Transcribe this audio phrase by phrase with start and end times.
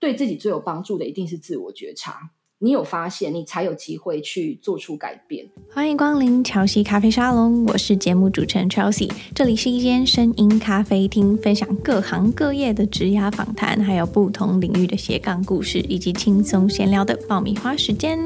[0.00, 2.32] 对自己最有帮助的，一定是自我觉察。
[2.62, 5.46] 你有发现，你才有机会去做出改变。
[5.72, 9.10] 欢迎光临乔西咖啡沙龙，我是节目主持人 Chelsea。
[9.34, 18.18] 这里是一间声音咖啡厅，分享各行各业的职涯访谈，还有不同领域的斜杠故事，以及轻松闲聊的爆米花时间。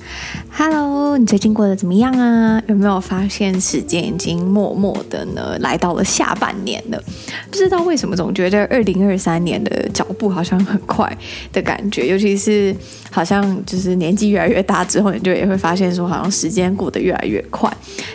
[0.50, 2.60] Hello，你最近过得怎么样啊？
[2.66, 7.00] 有没有发现时间已经默默的呢来到了下半年了？
[7.48, 11.16] 不知道为什么总觉得二零二三年的脚步好像很快
[11.52, 12.74] 的感觉，尤其是
[13.12, 14.23] 好像就是年纪。
[14.30, 17.70] 越来越大之后，你就也会发现说，好像时间过得越来越快。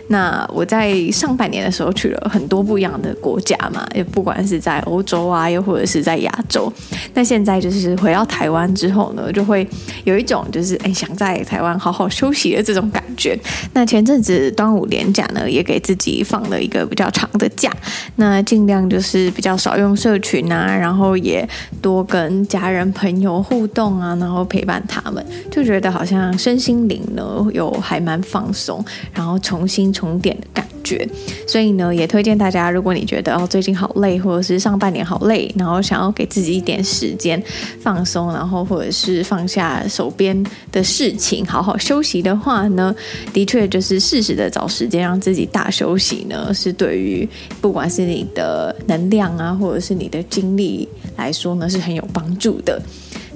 [0.07, 6.71] 那我在上半年的时候去了很多不一样的国家嘛，也不管是在欧洲啊，又或者是在亚洲。
[7.13, 9.67] 那现在就是回到台湾之后呢，就会
[10.03, 13.37] 有一种就是哎，想在台湾好好休息的这种感觉。
[13.73, 17.71] 那前阵子端午连假呢，也给自己放了一个比较长的假，
[18.15, 21.47] 那尽量就是比较少用社群啊，然后也
[21.81, 25.98] 多跟家人朋友互动啊，然后陪伴他们，就觉得好。
[25.99, 28.81] 好像身心灵呢有还蛮放松，
[29.13, 31.05] 然后重新重点的感觉，
[31.45, 37.43] 所以呢也推荐大家，如果你觉得哦最近好累，或者是上半年好累，然后想要给自己一点时间
[37.81, 42.95] 放松，然后或者是放下手边的事情，好好休息的话呢，
[43.33, 47.27] 的确就是适时的找时间让自己大休息呢，是对于
[47.59, 52.81] 不管是你的能量啊，或者是你的精力来说呢，是很有帮助的。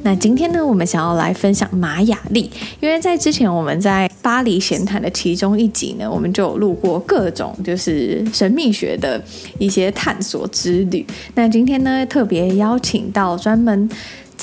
[0.03, 2.49] 那今天呢，我们想要来分享玛雅历，
[2.81, 9.21] 因为在之前我们在巴黎闲谈的其中一集呢，我们就有录过各种就是神秘学的
[9.59, 11.05] 一些探索之旅。
[11.35, 13.89] 那今天呢，特别邀请到专门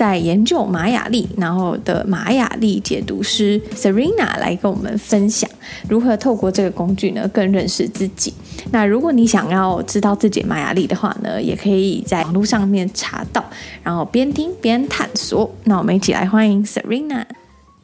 [0.00, 5.46] 在研究玛雅历，然后的玛雅历解读师 Serena 来跟我们分享
[5.90, 8.32] 如何透过这个工具呢，更认识自己。
[8.72, 13.44] 那如果你想要知道自己玛雅历的话呢，也可以在网络上面查到，
[13.82, 15.54] 然后边听边探索。
[15.64, 17.26] 那我们一起来欢迎 Serena。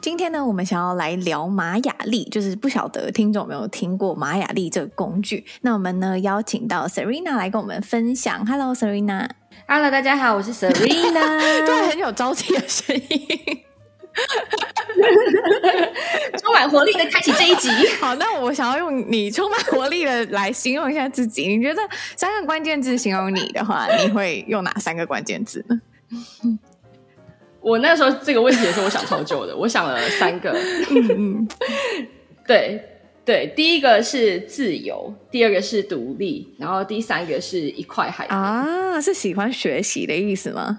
[0.01, 5.45] 今天呢，我们想要来聊玛雅历，就是不晓得听众有没有听过玛雅历这个工具。
[5.61, 8.47] 那我们呢，邀请到 Serena 来跟我们分享。
[8.47, 9.29] Hello，Serena。
[9.69, 11.41] Hello，大家好，我是 Serena。
[11.67, 13.03] 对，很有朝气的声音，
[16.39, 17.69] 充满活力的开启这一集。
[18.01, 21.49] 好，那我想要用你充满活力的来形容一下自己。
[21.49, 21.83] 你觉得
[22.15, 25.81] 三个关键字形容你的话，你会用哪三个关键字呢？
[27.61, 30.57] 我那时候这个问题的时候，我想超久的，我想了三个。
[30.91, 31.49] 嗯，
[32.47, 32.96] 对。
[33.27, 40.79] 对，第一个是自由，第二个是独立，然后第三个是一块海绵啊，是喜欢学习的意思吗？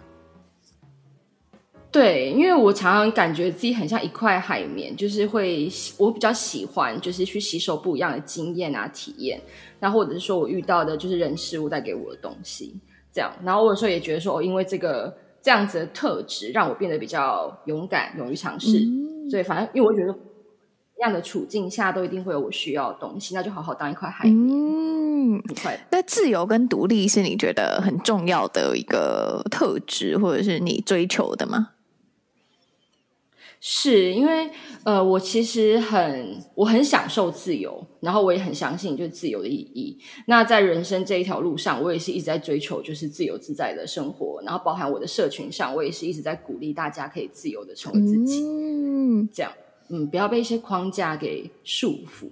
[1.91, 9.37] 对，因为我常常感觉自己很像一块海绵，就是会我比较喜欢，就是去吸收不一样的经验啊、体验，
[9.77, 12.79] 然后或者是说我遇到的就是人事物带给我的东西，
[13.11, 13.29] 这样。
[13.43, 18.79] 然后我有时候也觉得说，哦，因为这个这样子的特质，让我变得比较勇敢、勇于尝试。
[18.79, 20.17] 嗯、所以反正，因为我觉得。
[21.01, 24.37] 样的处境下都一定会有我需要的东西，那就好好当一块海绵。
[24.37, 25.87] 嗯，很快。
[25.91, 31.69] 那自由跟独立是你觉得很重要的一个特质，或者是你追求的吗？
[33.59, 34.51] 是因为
[34.83, 39.97] 呃，我其实很我很享受自由，然后我也很相信就是自由的意义。
[40.27, 48.43] 那在人生这一条路上，我也是一直在追求就是自由自在的生活，然后包含我的社群上，我也是一直在鼓励大家可以自由的成为自己。
[48.43, 49.51] 嗯，这样。
[49.89, 52.27] 嗯，不要被一些框架给束缚，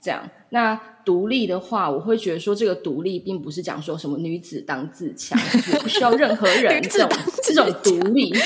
[0.00, 0.28] 这样。
[0.50, 5.38] 那独立的话，我会觉得说，这个独立并不是讲说什么女子当自强，
[5.72, 7.08] 我不需要任何人这种
[7.42, 8.32] 这种独立。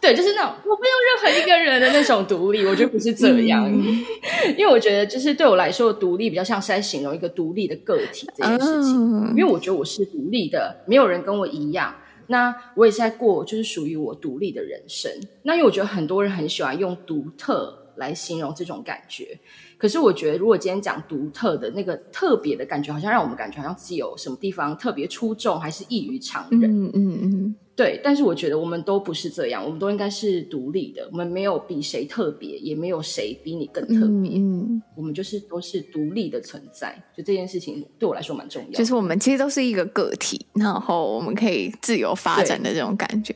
[0.00, 3.70] 对，就是那种我不用任何一个人的那种独立，我觉得不是这样。
[3.70, 4.02] 嗯、
[4.56, 8.96] 因为我觉得，就是对我来说，独立比较像是在形容一个独立的个体这件事情。
[8.96, 11.94] 嗯、因为我觉得我是独立的，没有人跟我一样。
[12.30, 15.10] 那我也是在过，就是属于我独立的人生。
[15.42, 19.36] 那因为我觉得很多人很喜欢用独特来形容这种感觉，
[19.76, 26.70] 可是我觉得如果今天讲独特的那个特别的感觉，好像让我们感觉好像自己有什么地方特别出众，还是异于常人。
[26.70, 27.30] 嗯嗯嗯。
[27.32, 31.08] 嗯对，但是我觉得我们都不是这样，我们都应该是独立的。
[31.10, 34.32] 我们没有比谁特别，也没有谁比你更特别。
[34.36, 36.94] 嗯，嗯我们就是都是独立的存在。
[37.16, 38.78] 就这件事情对我来说蛮重要。
[38.78, 43.34] 就是我们其实都是一个个体，然后我们可以自由发展的这种感觉。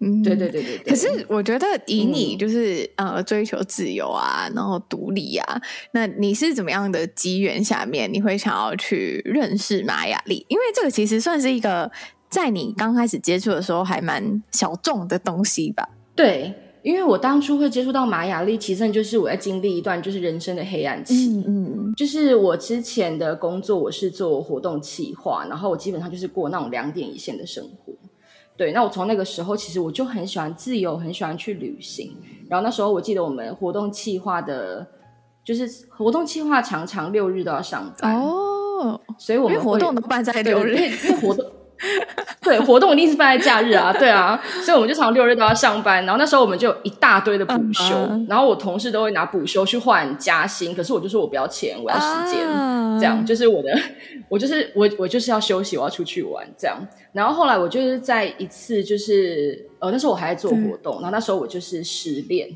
[0.00, 0.90] 嗯，对对对对对。
[0.90, 5.60] 可是我觉得以你就是、嗯、呃追求自由啊，然后独立啊，
[5.92, 10.46] 那你是怎么样的机缘下面你会想要去认识玛雅丽？
[10.48, 11.90] 因为这个其实算是一个
[12.28, 15.88] 在你刚开始接触的时候还蛮小众的东西吧？
[16.14, 16.54] 对。
[16.80, 21.42] 因为我当初会接触到玛雅历，其实就是我在经历一段就是人生的黑暗期。
[21.44, 27.92] 嗯嗯，就是我之前的工作，我是做活动企划，然后我基本上就是过那种两点一线的生活。
[28.56, 32.16] 对，那我从那个时候，其实我就很喜欢自由，很喜欢去旅行。
[32.48, 34.86] 然后那时候我记得我们活动企划的，
[35.44, 41.44] 就是活动企划常常六日都要上班哦，所以我们活动都办在六日，因为活动。
[42.42, 46.04] 对，活动一定是放在假日啊，对啊，所以我们就常常六日都要上班。
[46.04, 53.70] 然后那时候我们就有一大堆的补休，嗯、然后我同事都会拿补休去换加薪，可是我就说我不要钱，我要时间，啊、这样就是我的，
[54.28, 56.76] 我就是我我就是要休息，我要出去玩这样。
[57.12, 62.48] 然后后来我就是在一次就是呃那时候我还在做活动，嗯、然后那时候我就是失恋，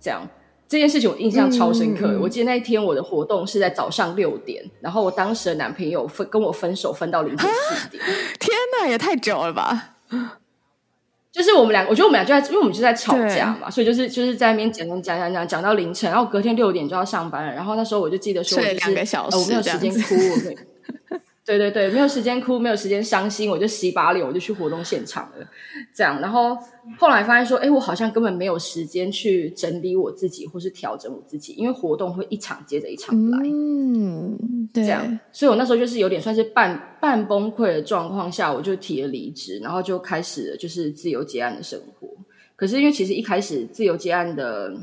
[0.00, 0.28] 这样。
[0.68, 2.08] 这件事情我印象超深刻。
[2.08, 8.02] 嗯、我记得那一天我的活动是在早上六点，然后我当时的男朋友分跟我分手分到凌晨四点。
[8.40, 9.96] 天哪，也太久了吧！
[11.30, 17.52] 就是我们俩，我觉得我们俩就在，因为我们就在吵架嘛，所以就是就是在那边讲讲讲讲讲到凌晨，然后隔天六点就要上班了。
[17.52, 20.56] 然后那时候我就记得说，我就是，两个小时、呃，我没有时间哭，我没。
[21.46, 25.46] 对对对，没有时间哭，没有时间伤心，我就洗把脸，我就去活动现场了。
[25.94, 26.58] 这样，然后
[26.98, 33.38] 后来发现说，哎，我好像根本没有时间去整理我自己，或是调整我自己，因为活动会一场接着一场来。
[33.44, 34.82] 嗯，对。
[34.82, 42.08] 这样，所以我那时候就是有点算是半半崩溃的状况下，我就提了离职，然后就开始了就是自由接案的生活。
[42.56, 44.74] 可是因为其实一开始自由接案的。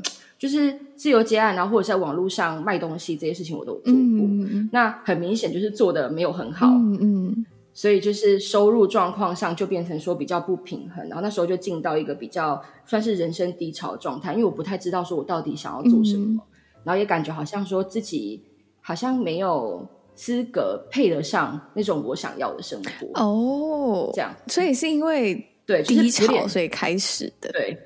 [0.44, 3.94] 就是自由接案，然后或者在网络上卖东西这些事情我都做过。
[3.94, 11.02] 嗯、那很明显就是做的没有很好，嗯，嗯，所以就是收入状况上就变成说比较不平衡。
[11.08, 16.40] 然后那时候就进到一个比较算是人生低潮的状态，因为我不太知道说我到底想要做什么，嗯、
[16.84, 18.42] 然后也感觉好像说自己
[18.82, 23.18] 好像没有资格配得上那种我想要的生活。
[23.18, 27.78] 哦，这样，所以是因为对低潮所以开始的，对。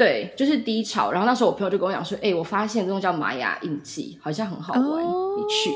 [0.00, 1.12] 对，就是低潮。
[1.12, 5.70] 然后那时候我朋友就跟我讲说：“哎，我发现这种叫玛雅印记，好像很好玩，哦、你去。”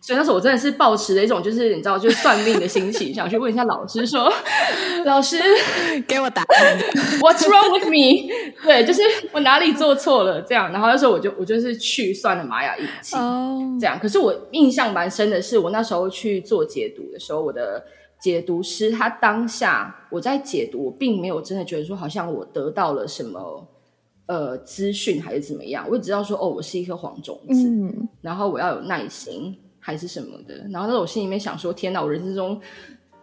[0.00, 4.32] 所以那时候我真的是抱持了一种就是你知道，就是算命的心情， 想去问一下老师说
[5.06, 5.38] ：“老师，
[6.08, 6.78] 给我答案
[7.20, 8.28] ，What's wrong with me？”
[8.66, 10.72] 对，就是我哪里做错了这样。
[10.72, 13.96] 然后那时候我就我就是去算了玛雅印记，哦、这样。
[14.00, 17.84] 可是我印象蛮深的是，我那时候去做解读的时候，我的
[18.20, 23.66] 解读师他当下我在解读，我并没有真的觉得说好像我得到了什么
[24.26, 30.66] 呃资讯还是怎么样，我只知道说哦，我是一颗黄种子，嗯、然后我要有耐心还是什么的。
[30.70, 32.60] 然后那我心里面想说，天哪，我人生中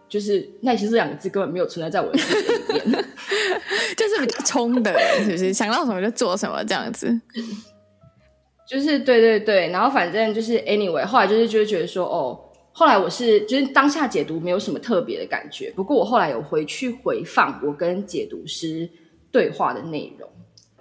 [0.08, 3.04] 就是耐心这两个字根本没有存在在我的世界里面，
[3.96, 7.20] 就是比较冲的人，是不是想到什么就做什么这样子？
[8.66, 12.40] 就是对对对，然后反正就是 anyway，后来就是就会觉得说哦。
[12.78, 18.86] 后来我是就是当下解读没有什么特别的感觉，不过我后来有回去回放我跟解读师
[19.32, 20.28] 对话的内容，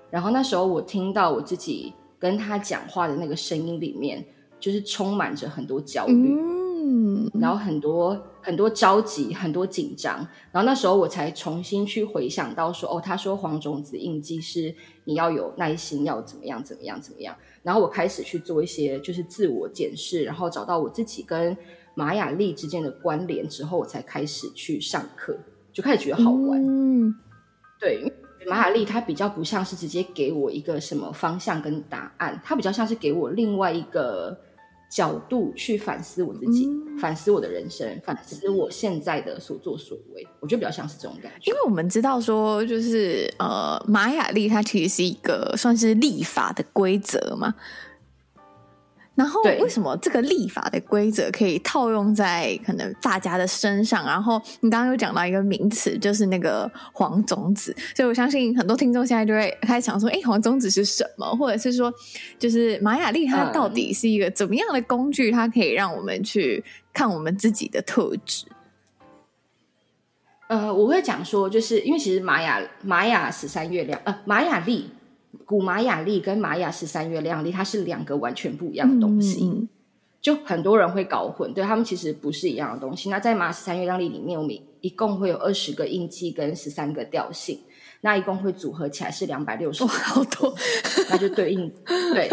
[0.10, 4.26] 然后那时候我听到我自己跟他讲话的那个声音里面，
[4.60, 10.18] 就是充满着很多焦虑，嗯，然后很多很多着急，很多紧张，
[10.52, 21.56] 然后那时候我才重新去回想到说，哦，他说黄种子印记是你要有耐心，要怎么样怎么样怎么样，然后我开始去做一些就是自我检视，然后找到我自己跟
[21.96, 25.36] 玛雅历之间的关联之后，我才开始去上课，
[25.74, 26.64] 就开始觉得好玩。
[26.64, 27.16] 嗯，
[27.80, 28.14] 对，
[28.46, 34.38] 玛雅历它比较不像是直接给我一个什么方向跟答案，它比较像是给我另外一个
[34.92, 40.28] 角度去反思我自己，嗯、反思我的人生，反思我现在的所作所为。
[40.40, 41.50] 我觉得比较像是这种感觉。
[41.50, 47.56] 因为我们知道说，就是呃，玛雅历它其实是一个算是历法的规则嘛。
[49.16, 54.06] 然后，为什么这个立法的规则可以套用在可能大家的身上？
[54.06, 61.94] 然后你刚刚有讲到一个名词，就是那个黄种子，所以我相信很多听众现在就会开始想说：“哎，黄种子是什么？”或者是说，
[62.38, 65.32] 就是玛雅历它到底是一个怎么样的工具？
[65.32, 68.46] 它可以让我们去看我们自己的特质。
[70.50, 74.90] 呃，我会讲说，就是因为其实玛雅玛雅十三月亮，呃，玛雅历。
[75.46, 79.70] 古玛雅历跟玛雅十三月亮历，它是两个完全不一样的东西，嗯嗯、
[80.22, 83.10] 就很多人会搞混，对，他们其实不是一样的东西。
[83.10, 87.60] 那在玛雅十三月亮历里面，我们一共会有二十个印记跟十三个调性，
[88.02, 90.54] 那一共会组合起来是两百六十个，好多，
[91.10, 92.30] 那就对应对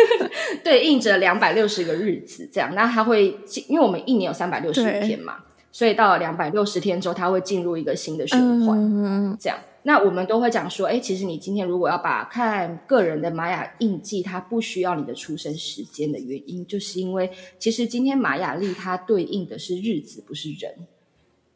[0.62, 2.74] 对应着两百六十个日子这样。
[2.74, 3.38] 那它会，
[3.68, 5.36] 因为我们一年有三百六十五天嘛。
[5.72, 8.76] 所以到了两百六十天之后，它会进入一个新的循环。
[8.76, 9.56] 嗯，这样。
[9.82, 20.86] 那我们都会讲说，哎，其实你今天如果要把看个人的玛雅印记，它不需要你的出生时间的原因，就是因为其实今天玛雅历它对应的是日子，不是人。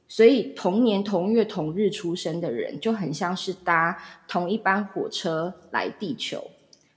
[0.06, 6.50] 所以同年同月同日出生的人，就很像是搭同一班火车来地球，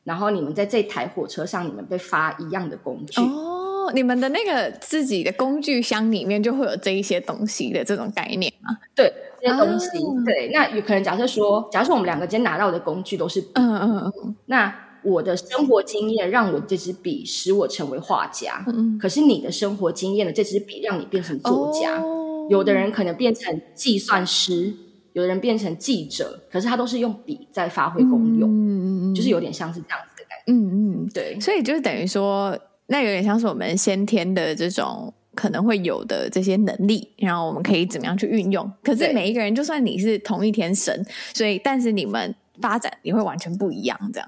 [0.04, 3.20] 然后你们在这台火车上，你们被发一样的工具。
[3.22, 8.78] 哦，你们的那个自己的工具箱里面就会有这一些东西的这种概念吗？
[8.94, 9.88] 对，这些东西。
[9.88, 22.02] 啊、对，那有可能假设说，假设我们两个今天拿到的工具都是，嗯嗯嗯，那我的生活经验让我这支笔使我成为画家，嗯，可是你的生活经验的这支笔让你变成作家。
[22.02, 22.48] 哦。
[22.50, 24.74] 有的人可能变成计算师，
[25.12, 38.70] 有的人变成记者，可是他都是用笔在发挥功用，嗯嗯嗯，就是有点像是这样子的感觉，嗯嗯，对，所以就是等于说，那有点像是我们先天的这种可能会有的这些能力，然后我们可以怎么样去运用。
[38.84, 44.28] 可是每一个人，就算你是同一天生，所以但是你们发展也会完全不一样，这样。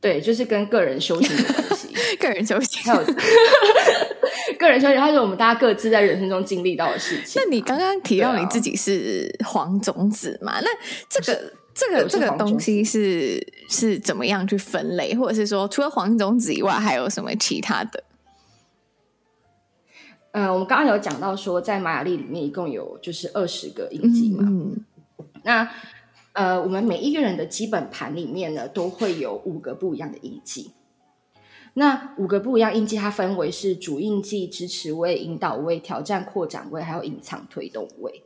[0.00, 1.88] 对，就是跟个人修行的关系，
[2.20, 3.06] 个人修行还有。
[4.58, 7.40] 个人修行，它是我们大家各自在人生中经历到的事情。
[7.42, 10.52] 那你刚刚提到你自己是黄种子嘛？
[10.52, 10.68] 啊、那
[11.08, 18.02] 这个这个这个东西是是怎么样去分类，或者是说除了黄种子以外，还有什么其他的？
[20.32, 24.44] 呃，我们刚刚有讲到说，在玛雅历里面一共有就是二十个印记嘛。
[24.46, 24.84] 嗯、
[25.42, 25.70] 那
[26.32, 30.70] 呃，我们每一个人的基本盘里面呢，都会有五个不一样的印记。
[31.74, 38.22] 那五个不一样印记，它分为是主印记、支持位、引导位、挑战扩展位，还有隐藏推动位。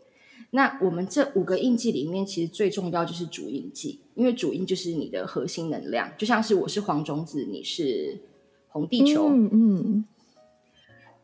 [0.50, 8.21] 那我们这五个印记里面，其实最重要就是主印记，因为主印就是你的核心能量，就像是我是黄种子，你是
[8.68, 9.28] 红地球。
[9.28, 10.04] 嗯嗯，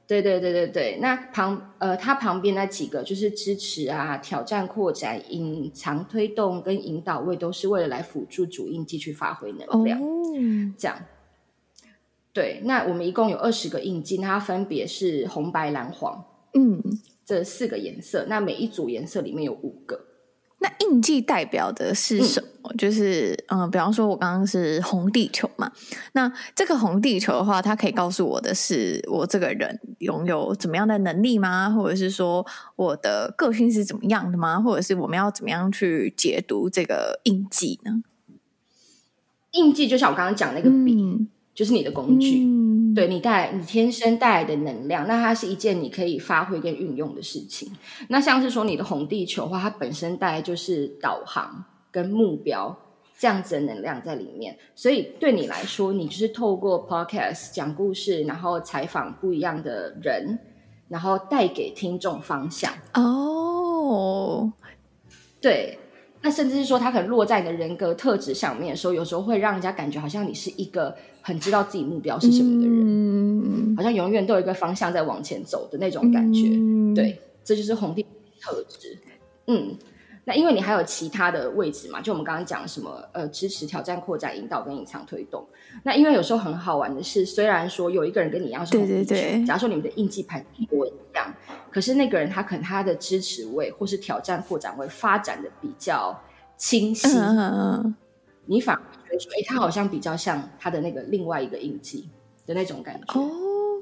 [0.09, 0.99] 对对对对对。
[1.00, 10.00] 那旁呃，它旁边那几个就是支持啊、挑战扩展、隐藏推动跟引导位，都是为了来辅助主印记去发挥能量。
[10.03, 10.33] 哦，
[10.77, 10.99] 这样。
[12.33, 16.25] 对，那我们一共有二十个印记，它分别是红、白、蓝、黄，
[16.55, 16.83] 嗯，
[17.25, 18.25] 这四个颜色。
[18.29, 20.07] 那每一组颜色里面有五个。
[20.61, 22.49] 那印记代表的是什么？
[22.71, 25.71] 嗯、就是嗯，比方说我刚刚是红地球嘛，
[26.12, 31.71] 那这个红地球的话，它可以告诉我的是我这个人拥有怎么样的能力吗？
[31.71, 32.45] 或者是说
[32.77, 34.61] 我的个性是怎么样的吗？
[34.61, 38.03] 或者是我们要怎么样去解读这个印记呢？
[39.53, 40.95] 印记就像我刚刚讲那个笔。
[41.03, 47.71] 嗯就是你的工具，嗯、对你带来你天生带来的能量，那它是一件你可以发挥跟运用的事情。
[48.09, 52.76] 那像是说你的红地球的话，它本身带来就是导航跟目标
[53.18, 60.38] 这样子的能量在里面，所以对你来说，你就是透过 podcast 讲故事，然后采访不一样的人，
[60.88, 62.73] 然后带给听众方向。
[62.95, 64.52] 哦，
[65.40, 65.78] 对。
[66.21, 76.49] 那甚至是说，它可能落在你的人格特质上面的时候，有时候会让人家感觉好像你是一个很知道自己目标是什么的人，嗯、好像永远都有一个方向在往前走的那种感觉。
[76.49, 78.05] 嗯、对，这就是红地
[78.41, 78.99] 特质。
[79.47, 79.75] 嗯，
[80.28, 85.42] 那因为你还有其他的位置嘛，就我们刚刚讲什么呃，支持、挑战、扩展、引导跟隐藏推动。
[85.82, 91.35] 那因为有时候很好玩的是，虽然说有一个人跟你一样对对对，假如说你们的印记牌一模一样。
[91.70, 96.14] 可是那个人他可能他的支持位或是挑战扩展位发展的比较
[96.58, 97.94] 清晰，嗯嗯嗯，
[98.44, 102.06] 你反而觉得说，哎，他好像比较像他的那个另外一个印记
[102.47, 103.18] 的那种感觉。
[103.18, 103.30] 哦，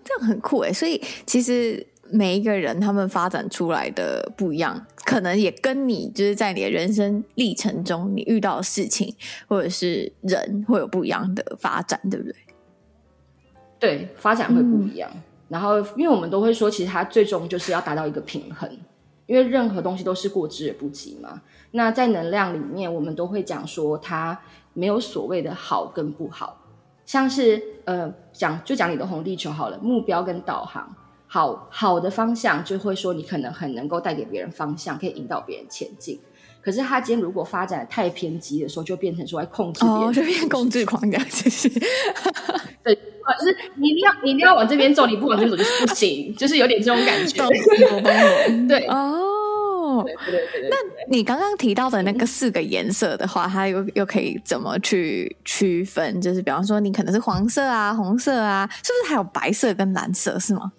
[0.05, 0.73] 这样很酷哎！
[0.73, 9.15] 所以其实每一个人他们发展出来的不一样，可能也跟你就是在你的人生历程中你遇到的事情
[9.49, 12.35] 或者是人会有不一样的发展，对不对？
[13.79, 15.11] 对，发展会不一样。
[15.49, 18.69] 然后，因为我们都会说，其实它最终就是要达到一个平衡，
[19.27, 21.41] 因为任何东西都是过之而不及嘛。
[21.71, 24.41] 那在能量里面，我们都会讲说，它
[24.73, 26.63] 没有所谓的好跟不好。
[27.05, 30.97] 像是呃，讲就讲你的红地球好了，目标跟导航，
[31.37, 36.19] 好好的方向就会说你可能很能够带给别人方向，可以引导别人前进。
[36.63, 41.69] 可是他今天如果发展的太偏激的时候，就变成说来控制别人，哦，就变控制狂这样，其实
[42.83, 42.99] 对。
[43.41, 47.45] 就是你一定要你一定要往这边走，你不往这边走就是不行， 就是有点这种感觉。
[48.69, 50.71] 对哦，对对对对。
[50.71, 50.77] 那
[51.11, 56.21] 你刚刚提到的那个四个颜色的话，它又又可以怎么去区分？
[56.21, 60.39] 就是比方说，你可能是黄色啊、红色啊，是不是还有白色跟蓝色？
[60.39, 60.73] 是吗？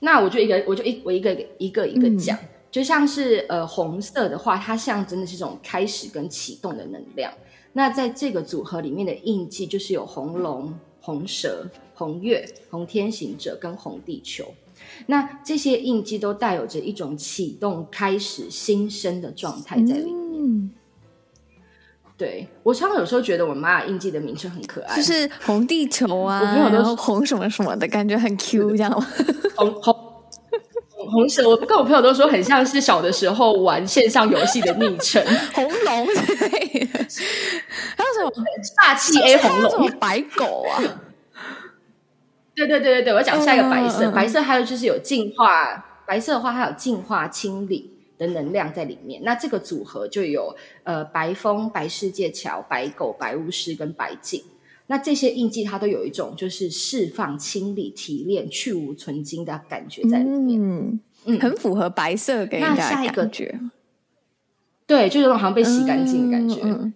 [0.00, 7.32] 那我就一个，我就一我一个一个一个讲，嗯、就像是呃红色的话，它象征的是这种开始跟启动的能量。
[7.72, 11.66] 那在这个组合里面的印记，就是有红龙、红蛇。
[11.98, 14.44] 红月、红天行者跟红地球，
[15.06, 20.14] 那这些印记都带有着一种启动、开始新生的状态在里面。
[20.34, 20.70] 嗯、
[22.18, 26.40] 对，我常常有时候觉得我玛雅印记的名称很可爱，就是红地球啊，
[26.72, 29.06] 然后红什么什么的感觉很 Q，这样吗？
[29.56, 29.94] 红红
[31.12, 35.22] 红蛇，我跟我朋友都说很像是小的时候玩线上游戏的昵称，
[35.54, 36.98] 红龙之类的，
[37.96, 38.32] 还有什么
[38.62, 40.80] 煞气 A 红龙、白狗啊？
[42.56, 49.22] 对对对对对，我讲下一个白色，嗯、白色还有就是有净化，白色的话还有净化清理的能量在里面。
[49.24, 50.54] 那这个组合就有
[50.84, 54.42] 呃白风、白世界桥、白狗、白巫师跟白镜。
[54.88, 60.60] 那这些印记它都有一种就是释放、清理、提炼、去芜存精的感觉在里面。
[60.60, 63.58] 嗯嗯，很符合白色给人家的感觉。
[64.86, 66.60] 对，就有种好像被洗干净的感觉。
[66.62, 66.94] 嗯、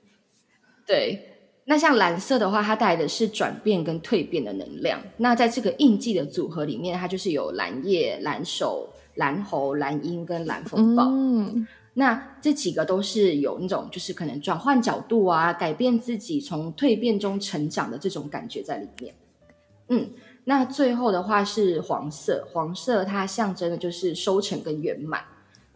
[0.86, 1.26] 对。
[1.64, 5.00] 那像蓝色的话，它带来的是转变跟蜕变的能量。
[5.18, 11.04] 那在这个印记的组合里面，它就是有蓝叶、蓝手、蓝猴、蓝鹰跟蓝风暴。
[11.04, 19.14] 嗯，那这几个都是有那种就是可能转换角度啊，改变自己，从蜕变中成长的这种感觉在里面。
[19.88, 20.08] 嗯，
[20.44, 25.22] 那最后的话是黄色，黄色它象征的就是收成跟圆满。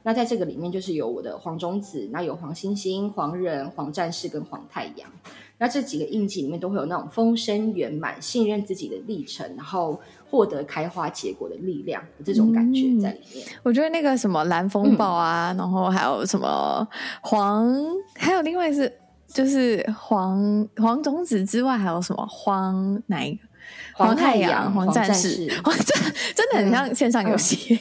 [0.05, 5.11] 那在这个里面就是有我的黄种子，那有黄星星、黄人、黄战士跟黄太阳。
[5.59, 13.47] 那这几个印记里面都会有那种丰盛圆满、信任自己的历程，然后获得开花结果的力量的这种感觉在里面。
[13.47, 16.87] 嗯、我觉得那个什么蓝风暴啊，嗯、然后还有什么
[17.23, 17.73] 黄，
[18.17, 18.93] 还有另外是
[19.29, 23.39] 就是黄黄种子之外还有什么黄哪一个？
[23.95, 25.95] 黄太阳、黄战士，哇，这
[26.35, 27.79] 真的很像线上游戏。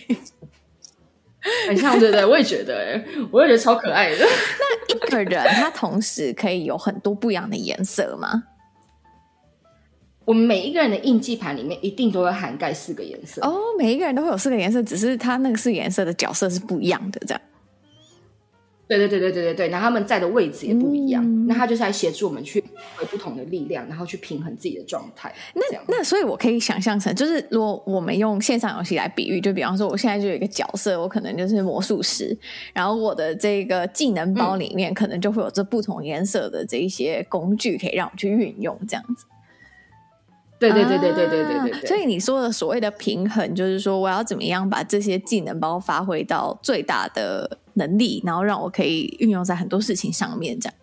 [1.67, 4.25] 很像，对对，我也觉得，哎，我也觉得超可爱的。
[5.11, 8.43] 那一个人他同时可以有很多不一样的颜色吗？
[10.25, 17.41] 我们每一个人的印记盘里面一定都会涵盖四个颜色哦，每一个人都会有四个颜色，只是他那个四个颜色的角色是不一样的，这样。
[18.85, 22.61] 对对对对对对对，然后他们在的位置也不一样，嗯、那他就是来协助我们去
[22.95, 25.33] 回不同的力量，然后去平衡自己的状态。
[25.53, 32.37] 那那所以，我可以想象成，就是如果我们用线上游戏来比喻，就比方说，我现在就有一个角色，我可能就是魔术师，
[32.73, 39.25] 然后我的这个技能包里面可能就会有这不同颜色的这一些工具，可以让我去运用，这样子。
[40.59, 41.79] 对对对对对对对对，对、啊。
[41.87, 50.75] 所以你说的所谓的平衡，就是说我要怎么样把这些技能包发挥到最大的能力，然后让我可以运用在很多事情上面，这样。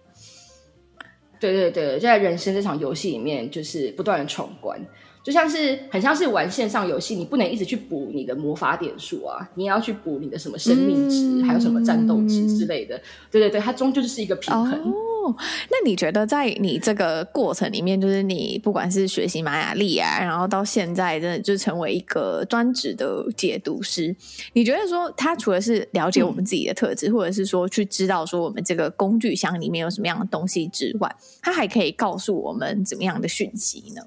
[1.38, 4.78] 对对对，就在人生这场游戏里面，就是不断的闯关。
[5.22, 13.00] 就像是很像是玩线上游戏，你不能一直去补你的魔法点数啊，你也要去补你的什么生命值，嗯、还有什么战斗值之类的。
[13.30, 14.80] 对对对，它终究就是一个平衡。
[14.80, 15.36] 哦，
[15.68, 24.16] 那你觉得在你这个过程里面，就是你不管是学习玛雅历啊，然后到现在真的就成为一个专职的解读师，
[24.54, 34.02] 你觉得说他除了是了解我们自己的特质，嗯、或者是说去知道说我们这个工具箱里面有什么样的东西之外，他还可以告诉我们怎么样的讯息呢？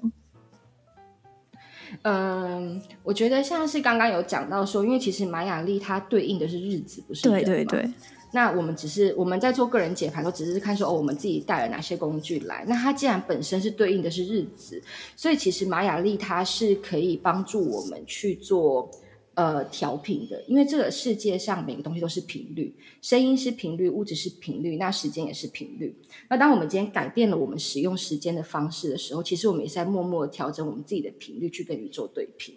[2.02, 7.28] 嗯，我觉得像是刚刚有讲到说，因为其实玛雅历它对应的是日子，不是？
[7.28, 7.88] 对对对。
[8.32, 12.64] 那我们只是我们在做个人解盘，都只是看说哦，我们自己带了哪些工具来。
[12.66, 14.82] 那它既然本身是对应的是日子，
[15.14, 18.90] 所以其实玛雅历它是可以帮助我们去做。
[19.34, 25.96] 呃，调频的，因为这个世界上每个东西都是频率，声音是频率，物质是频率，那时间也是频率。
[26.28, 32.54] 那当我们今天改变了我们使用时间的方式的时候，其实我们也是在默默调整我们自己的频率，去跟宇宙对频。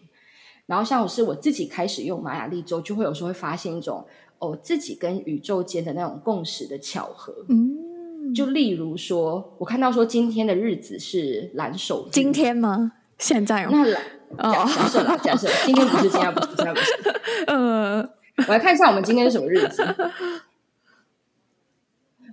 [0.68, 4.06] 然后像我是我自己开始用玛雅历之后，就会有时候会发现一种
[4.38, 7.34] 哦，自己跟宇宙间的那种共识的巧合。
[7.50, 12.92] 嗯，就例如说，我看到说今天的日子是蓝手，今天吗？
[13.18, 13.72] 现在吗？
[13.72, 14.02] 那蓝。
[14.38, 16.94] 假假设啦， 假设今天不是，今天不是，今天不是。
[17.48, 18.10] 呃，
[18.48, 19.86] 我来看一下我们今天是什么日子。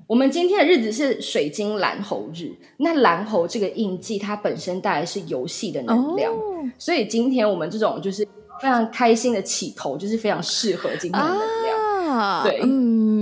[0.06, 2.52] 我们今天的日子是水晶蓝猴日。
[2.76, 6.38] 那蓝猴这个印记，它本身带来是游戏的能量，哦、
[6.76, 8.22] 所以今天我们这种就是
[8.60, 12.18] 非常开心的起头，就是非常适合今天的能量。
[12.18, 13.13] 啊、对，嗯嗯。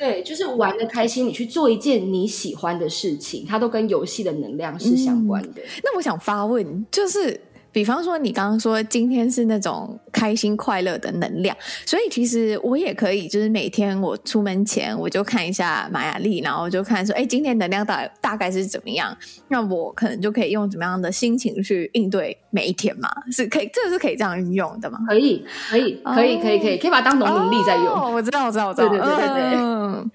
[0.00, 5.60] 对，就是玩的开心，你去做一件你喜欢的事情，它都跟游戏的能量是相关的。
[5.60, 7.38] 嗯，那我想发问，就是。
[7.72, 11.56] 比方说，你刚刚说今天是那种开心快乐的能量，
[11.86, 19.16] 所以其实我也可以，就是每天我出门前我就看一下玛雅历，然后就看说，哎，今天能量大大概是怎么样？
[19.48, 23.08] 那我可能就可以用怎么样的心情去应对每一天嘛？
[23.30, 24.98] 是可以，这个是可以这样运用的吗？
[25.06, 27.86] 可以，可以，可以，可以，可以，可以把它当农民历在用。
[27.86, 30.10] 哦，我知道，我知道，我知道，对对对对对。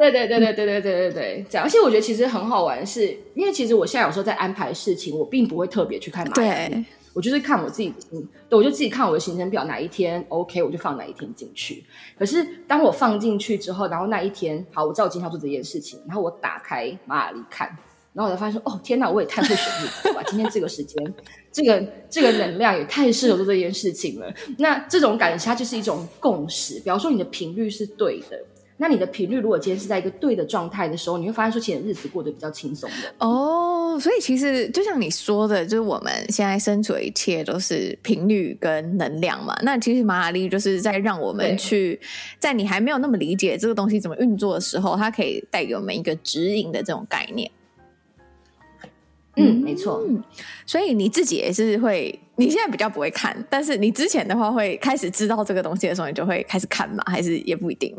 [0.00, 6.82] 嗯对对对对对对对对对，这样，而且我觉得其实很好玩是，是因为其实我现在有时候在安排事情，我并不会特别去看马雅历，
[7.12, 11.84] 我就是看我自己，嗯，对，我就自己看我的行程表，哪一天 OK，我就放哪一天进去。
[12.18, 17.68] 可是当我放进去之后，然后那一天，好，我知道我今天要做这件事情，然后我打开马雅历看，
[18.14, 20.22] 然后我才发现说，哦，天哪，我也太会选日子了吧！
[20.26, 21.14] 今天这个时间，
[21.52, 24.32] 这个这个能量也太适合做这件事情了。
[24.56, 26.80] 那这种感觉，它就是一种共识。
[26.80, 28.42] 比方说，你的频率是对的。
[28.80, 34.00] 那你的频率如果今天是在一个对的状态的时候，你会发现说，其实日子过得比较轻松的哦。
[34.00, 39.54] 所以其实就像你说的，就是我们现在身处的一切都是频率跟能量嘛。
[39.62, 42.00] 那其实马雅历就是在让我们去，
[42.38, 47.50] 在你还没有那么理解这个东西怎么运作的时候，它可以带给我们一个指引的这种概念。
[49.36, 50.02] 嗯，没错。
[50.08, 50.22] 嗯，
[50.64, 57.04] 所以你自己也是会，你现在比较不会看，但是你之前的话会开始知道这个东西的时候，你就会开始看嘛？
[57.06, 57.94] 还是也不一定？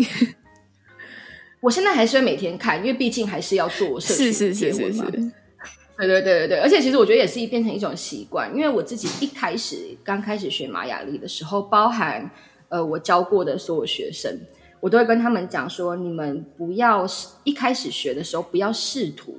[1.62, 4.34] 我现在还是会每天看，因为毕竟还是要做社群。
[4.34, 5.02] 是是是是是，
[5.97, 6.60] 对对对对对。
[6.60, 12.30] 而且其实我觉得也是变成一种习惯，因为我自己一开始刚开始学玛雅历的时候，包含
[12.69, 14.39] 呃我教过的所有学生，
[14.80, 17.06] 我都会跟他们讲说：你们不要
[17.43, 19.36] 一开始学的时候，不要试图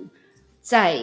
[0.61, 1.03] 在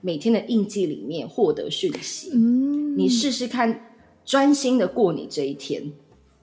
[0.00, 2.30] 每天的印记里面获得讯息。
[2.32, 5.92] 嗯，你试试看，专心的过你这一天。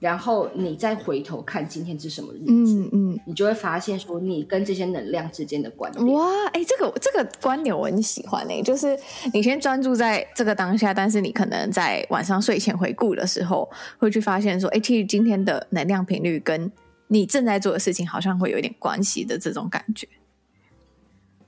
[0.00, 6.06] 然后你再回头看今天是什么日子，嗯嗯，你就会发现说你跟这些能量之间的关联。
[6.12, 8.96] 哇，哎，这个这个观点我很喜欢诶，就是
[9.32, 16.70] 你先专注在这个当下，但是你可能在晚上睡前回顾的时候，会去发现说，哎，其实今天的能量频率跟
[17.08, 20.06] 你正在做的事情好像会有一点关系的这种感觉。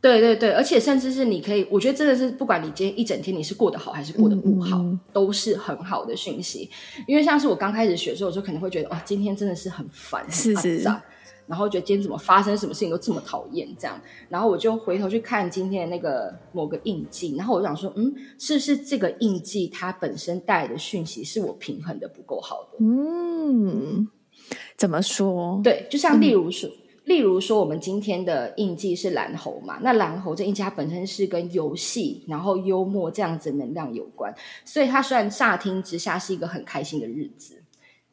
[0.01, 6.71] 对对对，而且甚至是你可以，我觉得真的是不管你今天一整天你是过得好还是过得不好，嗯嗯、都是很好的讯息。
[7.07, 10.79] 因为像是我刚开始学的时候，我就可能会觉得，哇、哦，今天真的是很烦，是是，
[11.47, 14.01] 然后觉得今天怎么发生什么事情都这么讨厌这样。
[14.31, 22.79] 然后我就回头去看今天的那个某个印记，然后我就想说，嗯，是不是这个印记它本身带来的讯息是我平衡的不够好的？
[22.81, 24.09] 嗯，
[24.79, 25.61] 怎么说？
[25.63, 26.71] 对，就像例如说。
[26.71, 26.73] 嗯
[27.11, 29.81] 例如说，我们今天的印记是蓝猴嘛？
[29.83, 34.33] 那蓝猴这印记它本身是跟游戏，然后幽默这样子能量有关，
[34.65, 37.61] 所以它虽然乍听之下是一个很开心的日子，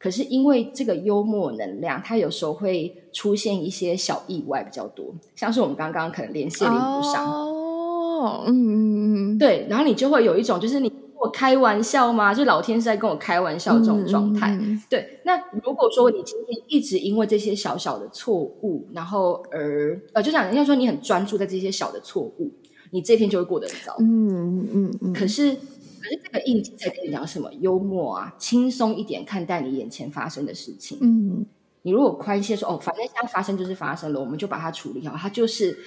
[0.00, 10.92] 可是因为这个幽默能量，它有时候会出现一些小意外比较多，像是我们刚刚可能连线连不上哦，嗯嗯嗯，对，然后你就会有一种就是你。
[11.20, 12.32] 我开玩笑吗？
[12.32, 14.58] 就老天是在跟我开玩笑这种状态。
[14.88, 22.52] 对，那如果说你今天一直因为这些小小的错误，然后而呃，就像人家说你很专注在这些小的错误，
[22.90, 23.96] 你这天就会过得很糟。
[23.98, 24.98] 嗯嗯嗯。
[25.02, 27.50] 嗯可是，可是这个印记在跟你讲什么？
[27.60, 30.98] 幽默啊，轻松一点看待你眼前发生的事情。
[31.00, 31.44] 嗯，
[31.82, 35.78] 你如果宽些说哦，反正现在发生就是发生了，我们就把它处理好，它就是。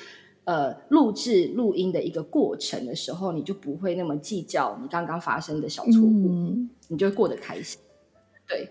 [0.43, 7.80] 呃，录制录音的一个过程的时候，你就不会那么计较你刚刚发生的小错误，嗯、你就会过得开心。
[8.47, 8.67] 对，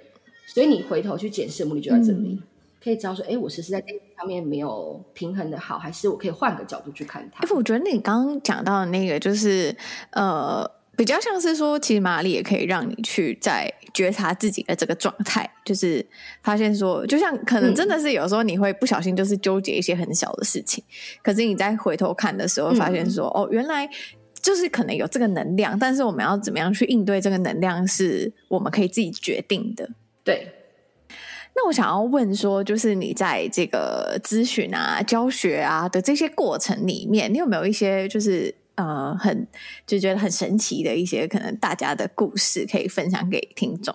[0.46, 2.42] 所以你回头去检视的目的就在这里，嗯、
[2.82, 7.46] 可以知道说，哎，我是不是在这方面没有平衡的好，还是我可以换个角度去看它？
[7.54, 9.76] 我觉得你刚刚讲到的那个，就是
[10.12, 10.68] 呃。
[10.96, 16.04] 比较像是说，其实马里也可以让你去在觉察自己的这个状态，就是
[16.42, 23.88] 发现说，就像可能真的是有时候你会不小心就是纠结一些很小的事情，嗯、可是你在回头看的时候，发现说，嗯、哦，原来
[24.40, 29.88] 就是可能有这个能量，但是我们要怎么样去应对这个能量，是我们可以自己决定的。
[30.24, 30.52] 对。
[31.54, 38.54] 那我想要问说，就是你在这个咨询啊、教学啊的这些过程里面，你有没有一些就是？
[38.80, 39.46] 呃，很
[39.86, 43.94] 就觉得很神奇的一些可能大家的故事可以分享给听众。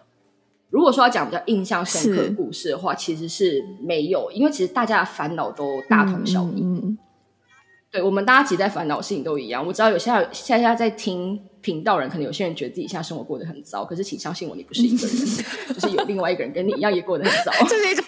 [0.70, 6.62] 如果说要讲比较印象深刻的故事的话，其实是没有，因为其实大家的烦恼都大同小异。
[6.62, 6.98] 嗯，嗯，
[7.90, 9.66] 对，我们大家其实在烦恼的事情都一样。
[9.66, 15.18] 我知道有些现在在听频道人，可能有些人觉得自己现在生活过得很糟，可是请相信我，你不是一个人，
[15.80, 17.52] 就是有另外一个人跟你一样也过得很糟。
[17.68, 18.04] 这是一种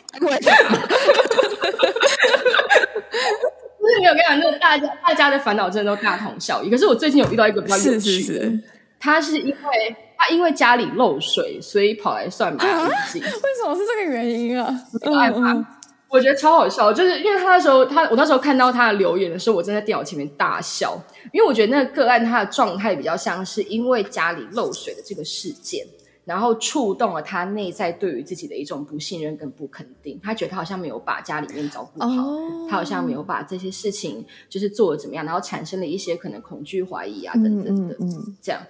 [4.00, 6.70] 没有跟你讲，那大家大家的烦恼真的都大同小异。
[6.70, 8.60] 可是我最近有遇到一个比较有趣的，是是是
[9.00, 13.20] 他是因为他因为家里漏水，所以跑来算马雅历。
[13.20, 14.66] 为什么是这个原因啊？
[15.16, 15.66] 害怕、嗯嗯，
[16.10, 21.00] 我觉得超好笑，就是因为他那时候，他我那时候看到他的留言的时候，我正在电脑前面大笑，
[21.32, 25.86] 因为我觉得那个个案他的状态比较像是因为家里漏水的这个事件。
[26.28, 32.70] 然后触动了他内在对于自己的一种不信任跟不肯定，他觉得他好像没有把家里面照顾好，oh.
[32.70, 38.62] 他好像没有把这些事情就是做的怎么样，然后产生了一些可能恐惧、怀疑啊等等的，嗯，嗯，嗯，这样，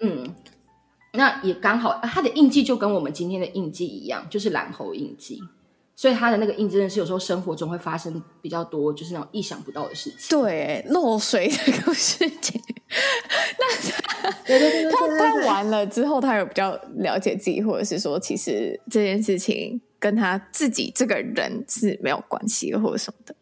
[0.00, 0.34] 嗯，
[1.12, 5.38] 那也刚好他的印记就跟我们今天的印记一样，就是蓝猴印记，
[5.94, 12.58] 所以他的那个印记真的是有时候生活中会发生比较多，就是那种意想不到的事情，对，漏水 这个事情。
[13.58, 13.90] 那
[14.46, 23.34] 对对对，他他完了之后，他有比较了解自己，或者是说，其实这件事情跟他自己这个人是没有关系的，或者什么的。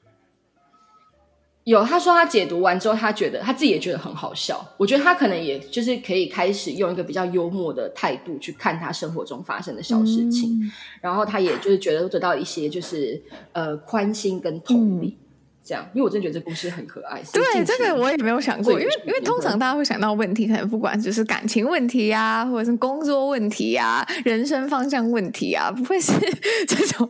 [1.65, 4.67] 有，他说他解读完之后，他觉得他自己也觉得很好笑。
[4.77, 15.19] 我觉得他可能也就是可以开始用一个比较幽默的态度去看他生活中发生的小事情，嗯、然后他也就是觉得得到一些就是呃宽心跟同理。
[15.21, 15.27] 嗯
[15.71, 17.23] 这样，因为我真的觉得这故事很可爱。
[17.33, 26.13] 对，这个我也没有想过，因为因为通常大家会想到问题，可能不管就是感情问题啊，或者是工作问题啊，人生方向问题啊，不会是
[26.67, 27.09] 这种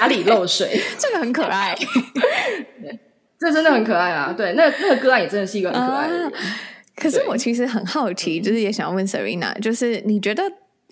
[0.00, 1.72] 哪里漏水， 这个很可爱。
[2.82, 2.98] 对，
[3.38, 4.34] 这真的很可爱啊！
[4.36, 6.26] 对，那那个个案也真的是一个很可爱的人。
[6.26, 6.32] 啊，
[6.96, 10.42] 可是我其实很好奇，就是也想要问 Serena，就是你觉得？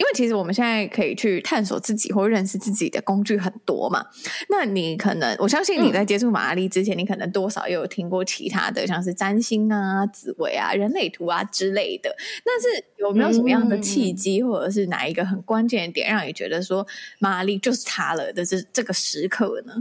[0.00, 4.02] 因为其实我们现在可以去探索自己或认识自己的工具很多嘛，
[4.48, 12.16] 那你可能我相信你在接触马雅历之前，嗯、你可能多少也有听过其他的，像是占星啊、紫微啊、人类图啊之类的。
[12.42, 16.86] 但是有没有什么样的契机，或者是哪一个很关键的点，让你觉得说
[17.18, 19.74] 马雅历就是他了的这这个时刻呢？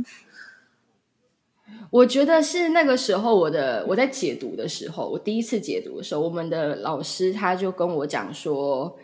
[1.91, 8.99] 我觉得是那个时候，我的我在解读的时候，我第一次解读的时候，我们的老师他就跟我讲说。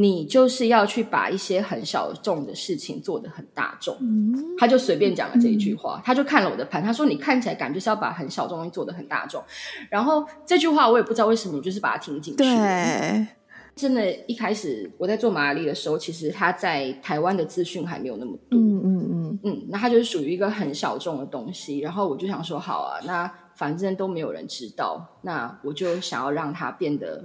[0.00, 9.42] 你就是要去把一些很小众的事情做得很大众，嗯、他就随便讲了这一句话，嗯、他就看了我的盘，他说你看起来感觉是要把很小众东西做得很大众，
[9.90, 12.44] 然后这句话我也不知道为什么，就是把它听进去。
[12.44, 13.26] 对，
[13.74, 27.24] 真的，一开始我在做马雅历的时候，其实他在台湾的资讯还没有那么多，嗯嗯嗯嗯，那他就是属于一个很小众的东西，然后我就想说，好啊，那反正都没有人知道，那我就想要让它变得。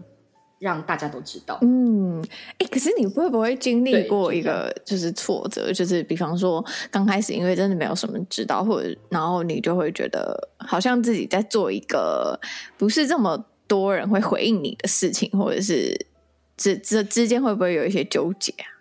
[0.60, 12.40] 让大家都知道，嗯，哎、欸，可是你会不会经历过一个就是挫折，就，是比方说刚开始因为真的没有什么知道，或者然后你就会觉得好像自己在做一个
[12.78, 16.08] 不是这么多人会回应你的事情，或者是
[16.56, 18.72] 这这 之间会不会有一些纠结啊？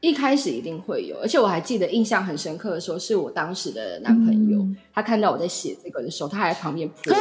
[0.00, 7.12] 一开始一定会有，而且我还记得印象很深刻的时候，是我当时的男朋友，嗯、他看到我在写这个的时候，他还在旁边 就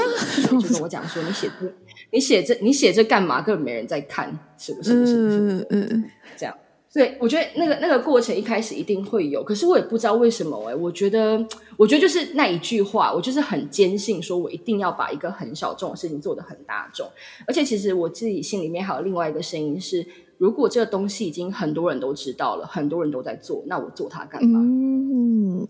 [0.61, 1.65] 跟我讲说：“你写这，
[2.11, 3.41] 你写这，你写这干嘛？
[3.41, 5.05] 根本没人在看，是不是？
[5.05, 5.67] 是不是？
[5.69, 6.55] 嗯嗯，这样。
[6.89, 17.07] 所以我觉得那个那个过程一开始一定会有，可是我也不知道为什么哎、欸，我觉得，我觉得就是那一句话，我就是很坚信，说我一定要把一个很小众的事情做得很大众，
[17.45, 20.05] 而且其实我自己心里面还有另外一个声音是。
[20.39, 24.59] 如果这个东西已经很多人都知道了，很多人都在做，那我做它干嘛？
[24.59, 25.67] 嗯，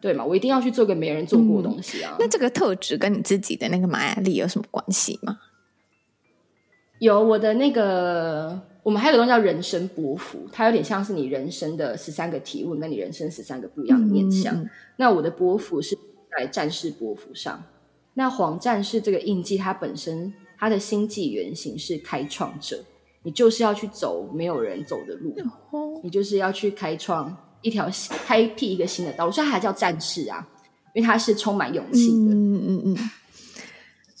[0.00, 2.12] 对嘛，我一定要去做个没人做过的东西啊。
[2.12, 5.38] 嗯，那这个特质跟你自己的那个玛雅历有什么关系吗？
[6.98, 14.54] 有，我的那个，我们还有个东西叫人生波符，它有点像是你人生的十三个提问，跟你人生十三个不一样的面向。
[14.54, 15.96] 嗯，那我的波符是
[16.36, 17.62] 在战士波符上，
[18.14, 20.32] 那黄战士这个印记，它本身。
[20.60, 22.82] 它的星际原型是开创者，
[23.22, 25.32] 你就是要去走没有人走的路，
[26.02, 27.88] 你就是要去开创一条
[28.26, 30.46] 开辟一个新的道路，所以它还叫战士啊，
[30.94, 32.34] 因为他是充满勇气的。
[32.34, 32.94] 嗯嗯嗯，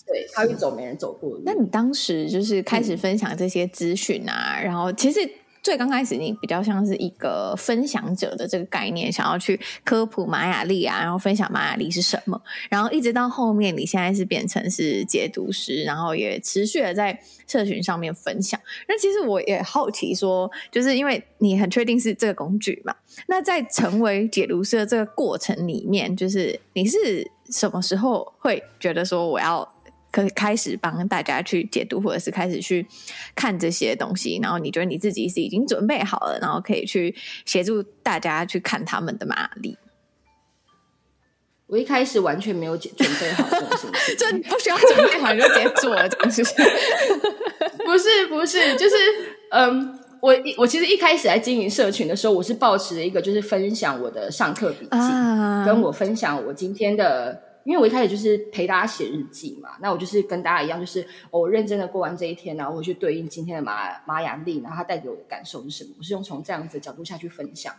[0.06, 1.42] 对，他会走没人走过的路。
[1.44, 5.20] 那你当时就是开始分享这些资讯啊，嗯、然后其实。
[5.68, 18.58] 最刚开始，你比较像是一个分享者的这个概念，想要去科普玛雅历啊，然后分享玛雅历是什么，然后一直到后面，你现在是变成是解读师，然后也持续的在社群上面分享。
[18.88, 22.94] 那其实我也好奇说，就是因为你很确定是这个工具嘛？
[23.26, 29.70] 那在成为解读师的这个过程里面，就是你是什么时候会觉得说我要？
[30.10, 32.86] 可以开始帮大家去解读，或者是开始去
[33.34, 39.76] 看这些东西，然后你觉得你自己是已经准备好了，然后可以去协助大家去看他们的玛雅历。
[41.66, 46.64] 我一开始完全没有准备好这种事情， 就不需要准备好你就直接做了这种事情。
[47.84, 48.96] 不是不是，就是
[49.50, 57.47] 嗯，我我其实一开始在经营社群的时候，我是抱持一个就是分享我的上课笔记，啊、跟我分享我今天的。
[57.68, 65.90] 因为我一开始就是陪大家写日记嘛，那我就是跟大家一样，就是我认真的过完这一天，然后我去对应今天的玛玛雅历，然后它带给我的感受是什么？
[65.98, 67.74] 我是用从这样子的角度下去分享。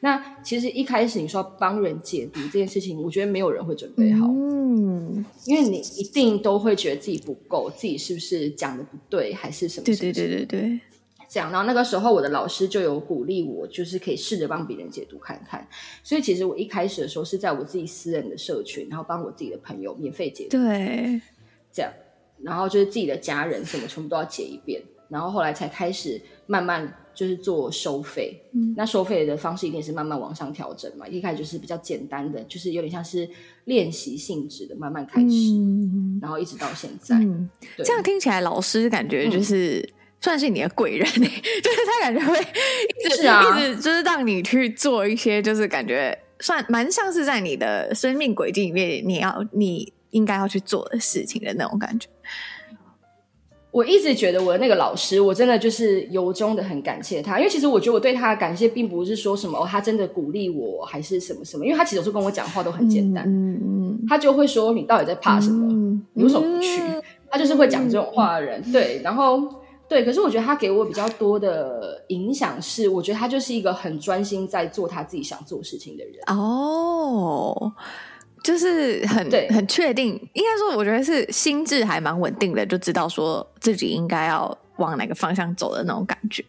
[0.00, 9.84] 那其实一开始你说帮人解读这件事情，我觉得没有人会准备好，嗯，因为你一定都会觉得自己不够，自己是不是讲的不对，还是什么？
[9.84, 10.80] 对对对对对。
[11.32, 15.66] 这样，然后那个时候我的老师就有鼓励我，就是可以试着帮别人解读看看。
[16.02, 20.58] 所以其实我一开始的时候是在我自己私人的社群，然后帮我自己的朋友免费解读。
[20.58, 21.22] 对，
[21.72, 21.90] 这样，
[22.42, 28.38] 然后就是自己的家人什么全部都要解一遍，然后后来才开始慢慢就是做收费。
[28.52, 31.08] 嗯，那收费的方式一定是慢慢往上调整嘛。
[31.08, 33.26] 一开始就是比较简单的，就是有点像是
[33.64, 37.16] 练习性质的，慢慢开始，嗯、然后一直到现在。
[37.16, 39.88] 嗯，对这样听起来，老师感觉就是、嗯、
[40.22, 52.08] 算是你的贵人， 就是他感觉会一直是、啊、一直就是让你去做一些，就是感觉算蛮像是在你的生命轨迹里面，你要你应该要去做的事情的那种感觉。
[53.72, 65.66] 我一直觉得我的那个老师，我真的就是由衷的很感谢他，因为其实我觉得我对他的感谢，并不是说什么哦，他真的鼓励我，还是什么什么，因为他其实有时候跟我讲话都很简单，嗯嗯，他就会说你到底在怕什么？
[65.72, 66.82] 嗯、你为什么不去？
[66.82, 69.40] 嗯、他就是会讲这种话的人，嗯、对，然后
[69.92, 77.70] 对，可是我觉得他给我比较多的影响是，我觉得他就是一个很专心在做他自己想做事情的人哦。
[78.42, 86.42] 就是很对很确定，应该说，我觉得是心智还蛮稳定的，就知道说自己应该要往哪个方向走的那种感觉。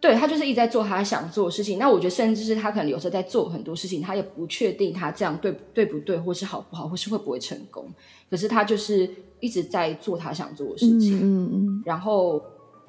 [0.00, 1.78] 对，他就是一直在做他想做的事情。
[1.78, 7.86] 那我觉得，甚至是他可能有时候在做很多事情，他也不确定他这样对对不对，或是好不好，或是会不会成功。
[8.30, 9.08] 可是他就是
[9.40, 11.18] 一直在做他想做的事情。
[11.18, 11.82] 嗯嗯嗯。
[11.84, 12.42] 然后，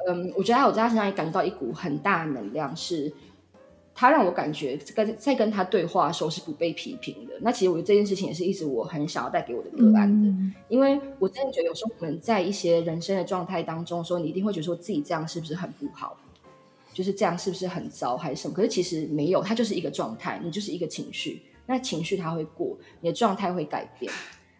[0.07, 3.11] 嗯，我觉得他我在他身上也感觉到一股很大的能量是。
[3.93, 7.33] 他让我感觉跟在跟他对话的时候是不被批评的。
[7.41, 16.17] 那其实我觉得这件事情也是一直我很想要带给我的个案的，嗯、因为我真的觉得有时候我们在一些人生的状态当中，说你一定会觉得说自己这样是不是很不好，
[16.93, 18.53] 就是这样是不是很糟还是什么？
[18.53, 24.11] 可是其实没有，它就是一个状态，你就是一个情绪，那情绪它会过，你的状态会改变。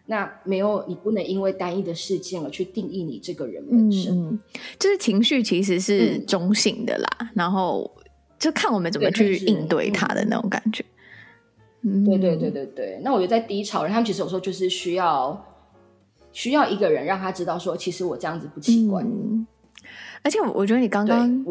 [0.06, 4.12] 那没有，你不能因为单一的事件而去定义你这个人本身。
[4.12, 4.38] 嗯，
[4.78, 7.90] 就是情绪其实是中性的啦，嗯、然后。
[8.38, 10.84] 就看我们怎么去应对它的那种感觉。
[11.80, 13.00] 对对对对对。
[13.04, 15.46] 那我觉得在低潮人，他们其实有时候就是需要
[16.32, 19.00] 需要一个人让他知道说，其实我这样子不奇怪。
[19.04, 19.46] 嗯、
[20.22, 21.44] 而且我觉得你刚刚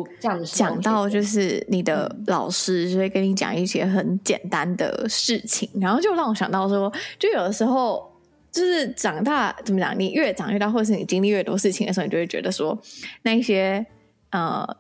[0.46, 8.12] 讲到，就是你的老师就会跟你讲一些很简单的事情，嗯、然后就让我想到说，就有的时候
[8.52, 12.80] 就是长大怎么讲，你越长越大，或者是你经历越多事情的时候，你就会觉得说
[13.24, 13.86] 那一些
[14.32, 14.78] 呃。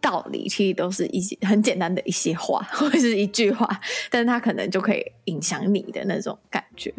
[0.00, 3.66] 道理其实都是一些很简单的一些话，或者是一句话，
[4.10, 6.92] 但是他可能就可以影响你的那种感觉。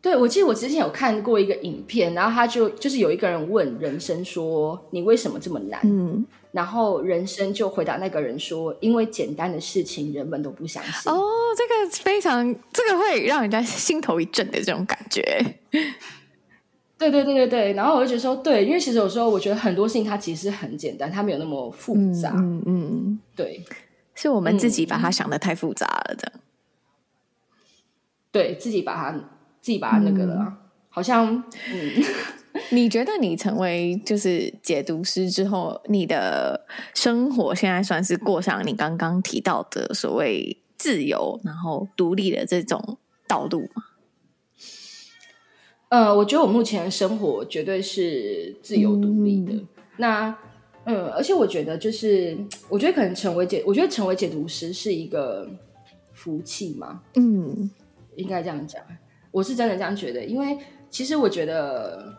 [0.00, 11.20] 对，我记得我之前有看过一个影片，然后他就就是有一个人问人生说：“你为什么这么难？”嗯，然后人生就回答那个人说：“因为简单的事情人们都不相信。”哦，
[11.56, 15.22] 这个非常，这个会让人家心头一震的这种感觉。
[16.96, 22.32] 对对对对对，然后我就觉得说，对，因为其实有时候我觉得很多事情它其实很简单，它没有那么复杂。
[22.36, 23.64] 嗯嗯，嗯对，
[24.14, 26.32] 是我们自己把它想的太复杂了的。
[28.30, 29.20] 对自己把它
[29.68, 30.56] 自己把它那个了，嗯、
[30.88, 32.02] 好像嗯。
[32.70, 43.82] 你觉得你成为就是解读师之后，你的生活现在算是过上你刚刚提到的所谓自由然后独立的这种道路吗？
[45.90, 49.52] 呃，我觉得我目前的生活绝对是自由独立的。
[49.52, 50.38] 嗯、那，
[50.84, 52.34] 嗯，而且我觉得就是，
[52.70, 55.46] 我觉得可能成为解，我觉得成为解读师是一个
[56.14, 57.02] 福气嘛。
[57.14, 57.70] 嗯，
[58.16, 58.82] 应该这样讲。
[59.38, 60.58] 我是真的这样觉得，因为
[60.90, 62.12] 其实我觉得，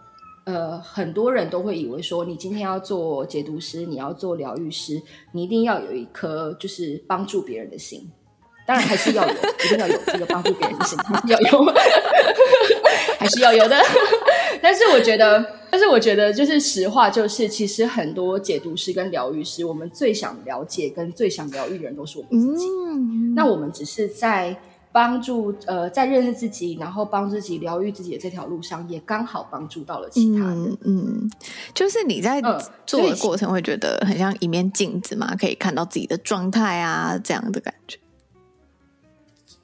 [0.45, 5.01] 呃，很多人都会以为说，你今天要做解读师，你要做疗愈师，
[5.34, 8.10] 你一定要有一颗就是帮助别人的心。
[8.65, 11.65] 当然还是要有，一定要有这个帮助别人的心，要有。
[13.19, 13.75] 还是要有的，
[14.62, 22.65] 但是我觉得，但是我觉得，就是实话，就是其实很多解读师跟疗愈师，我们最想了解跟最想疗愈的人都是我们自己。
[22.69, 24.55] 嗯，那我们只是在
[24.91, 30.63] 帮助，呃，在认识自己，然后帮自己疗愈自己的这条路上，也刚好帮助到了其他人。
[30.63, 31.32] 嗯，嗯，
[31.73, 32.41] 就是你在
[32.86, 37.99] 做的过程会觉得很像一面镜子嘛，可以看到自己的状态啊，这样的感觉。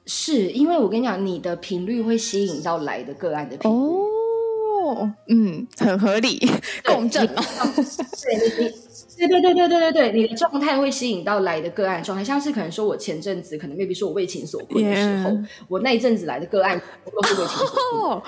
[0.06, 3.76] 是因为我跟你讲，你的频率会吸引到来的个案的频率。
[3.76, 6.38] 哦，嗯，很合理，
[6.84, 7.42] 共振嘛。
[7.74, 8.72] 对，
[9.16, 15.36] 对，对，对，对，对，对，对，你的状态会吸引到来的个案状态，像是可能说，我前阵子可能 maybe 说我为情所困的时候.
[15.68, 18.10] 我那一阵子来的个案都是为情所困。
[18.10, 18.22] 哦，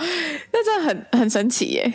[0.53, 1.92] 那这很很神奇耶。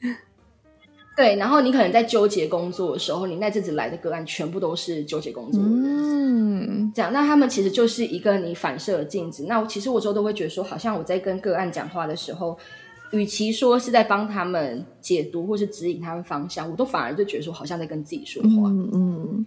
[1.16, 5.62] 对，然后你可能在纠结工作的时候，你那阵子来的个案全部都是纠结工作。
[5.64, 9.46] 嗯，这样，那他们其实就是一个你反射的镜子。
[9.48, 12.58] 那其实我有时候都会觉得说，好像我在跟个案讲话的时候，
[13.12, 18.48] 与其说是在帮他们解读或是指引他们方向，我都反而就觉得说，好像在跟自己说话。
[18.68, 19.46] 嗯，嗯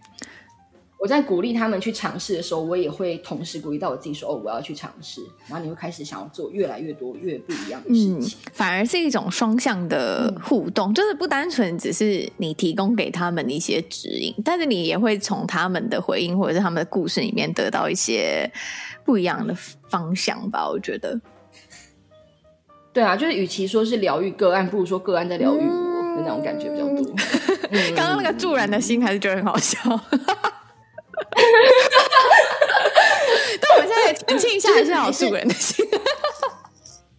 [0.99, 8.19] 我在鼓励他们去尝试的时候，我也会同时鼓励到我自己说：“哦，我要去尝试。”然后你会开始想要做越来越多、越不一样的事情。
[8.19, 18.51] 嗯，反而是一种双向的互动，就是不单纯只是你提供给他们一些指引，但是你也会从他们的回应或者是他们的故事里面得到一些
[19.05, 19.53] 不一样的
[19.89, 20.67] 方向吧。
[20.67, 21.21] 我觉得，
[22.97, 27.05] 对啊，就是与其说是疗愈个案，不如说个案在疗愈我的那种感觉比较多。
[27.69, 29.77] 嗯， 刚刚那个助燃的心还是觉得很好笑。
[33.61, 35.85] 但我们现在澄清一下，还是好助人的心，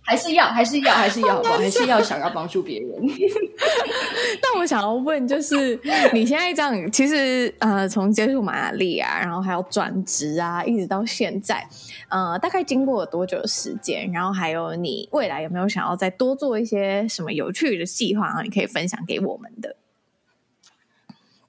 [0.09, 1.59] 还是要，还是要， 还是要，好不好？
[1.59, 2.89] 还是要想要帮助别人。
[4.41, 5.79] 但我想要问，就是
[6.15, 11.63] 你现在这样，其实呃，从接触玛雅历啊，然后还有转职啊，一直到现在，
[12.09, 14.11] 呃，大概经过了多久的时间？
[14.11, 18.41] 然后还有你未来有没有想要再多做一些什么有趣的计划啊？
[18.43, 19.77] 你可以分享给我们的。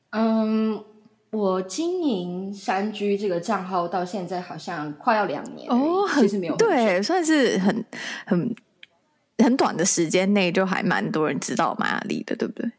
[0.09, 0.83] 嗯。
[1.31, 7.85] 我经营山居这个账号到现在好像快要两年哦，其实没有对，算是很
[8.25, 8.55] 很
[9.37, 12.71] 很短的时间内，就还蛮多人知道玛雅丽的，对不对？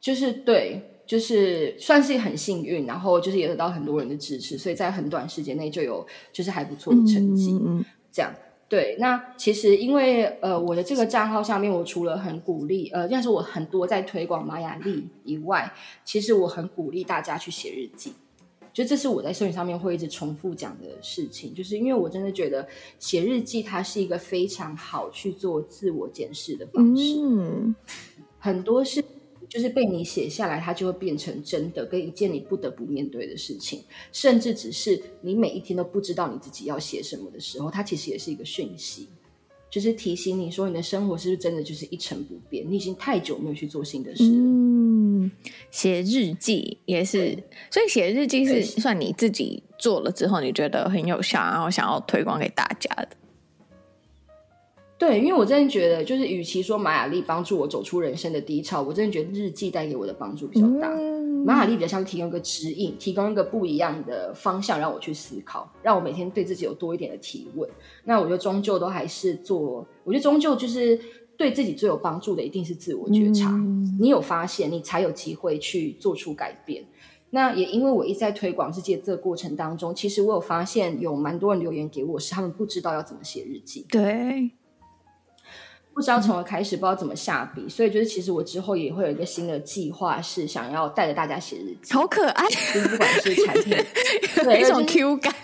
[0.00, 8.32] 就是对，就是算是很幸运，然后就是也得到很多人的支持，所以在很短时间内就有就是还不错的成绩，嗯，这样。
[8.68, 15.72] 对，那其实因为呃，我的这个账号上面，我除了很鼓励呃，但是我很多在推广玛雅历以外，
[16.04, 18.14] 其实我很鼓励大家去写日记。
[18.72, 22.66] 就这是我在社群上面会一直重复讲的事情，就是因为我真的觉得
[22.98, 27.14] 写日记它是一个非常好去做自我检视的方式。
[27.22, 27.74] 嗯，
[28.40, 29.04] 很多事。
[29.54, 39.06] 就是被你写下来，它就会变成真的，跟一件你不得不面对的事情，甚至只是你每一天都不知道你自己要写什么的时候，它其实也是一个讯息，
[39.70, 42.68] 就是提醒你说你的生活是不是真的就是一成不变？
[42.68, 44.30] 你已经太久没有去做新的事了。
[44.32, 45.30] 嗯，
[45.70, 47.38] 写日记也是，
[47.70, 53.08] 所以写日记是算你自己做了之后，你觉得很有效，然后想要推广给大家的。
[55.06, 60.88] 对，因为我真的觉得，就是与其说玛雅丽帮助我走出人生的低潮，我真的觉得日记带给我的帮助比较大。
[60.94, 67.68] 嗯、玛雅丽比较像提供一个指引，提供一个不一样的方向，让我去思考，让我每天对自己有多一点的提问。
[68.04, 70.98] 那我觉得终究都还是做，我觉得终究就是
[71.36, 73.50] 对自己最有帮助的，一定是自我觉察。
[73.50, 76.82] 嗯、你有发现，你才有机会去做出改变。
[77.28, 83.84] 那也因为我一直在推广世界这个过程当中，其实我有发现有蛮多人留言给我，是他们不知道要怎么写日记。
[83.90, 84.50] 对。
[85.94, 93.76] 不知道从何开始，不知道怎么下笔，所以就是其实我之后也会有一个新的计划，是想要带着大家写日记，好可爱，就是不管是产品，
[94.44, 95.32] 有一种 Q 感，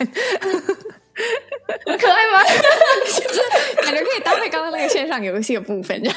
[1.87, 2.43] 很可爱吗？
[3.07, 3.41] 就是
[3.83, 6.17] 感觉可以搭配刚刚那个线上游戏的部分，这样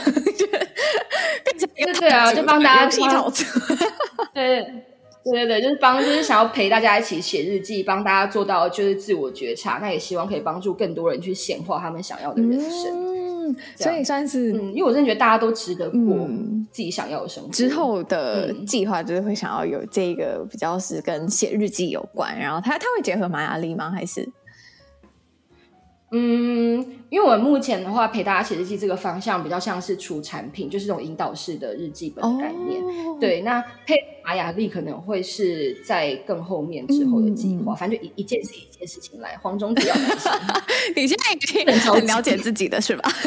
[1.75, 3.31] 对对啊，就帮大家洗头，
[4.33, 4.61] 对
[5.23, 13.22] 对对对，就是帮，就是想要陪大家一起写日记，帮大家做到就是自我觉察，那也希望可以帮助更多人去显化他们想要的人生。
[13.47, 16.27] 嗯嗯，所以算是，嗯，因为我真的觉得大家都值得过
[16.71, 17.49] 自己想要的生活。
[17.49, 23.91] 嗯、之后的计划就是会想要有这个比较是跟写日记有关，然后它它会结合玛雅历吗？
[23.91, 24.27] 还是？
[26.15, 32.83] 嗯，因为我目前的话，陪大家写日记这个方向比较像是出产品，就是这种引导式的日记本的概念。
[32.83, 37.73] 哦、对，那配玛雅历可能会是在更后面之后的计划。
[37.73, 40.29] 嗯、反正就一一件事一件事情来，黄种子要开始。
[40.95, 43.11] 你现在已经很了解自己的是吧？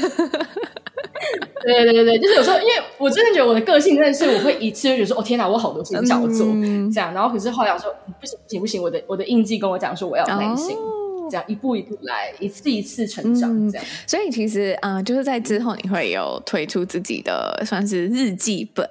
[1.64, 7.12] 对对对对，就是有时候，因为我真的觉得我的个性真的是，我会一次就觉得说，哦天哪，我好多事情想要做，嗯、这样。
[7.12, 10.76] 然后可是后来我说，不行不行不行，我的我的印记跟我讲说，我要有耐心。
[10.76, 13.84] 哦这样一步一步来，一次一次成长，这样。
[13.84, 18.88] 嗯、所以其实啊、呃，就是在之后你会有推出自己的算是日记本